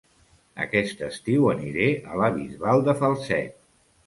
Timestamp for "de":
2.89-2.97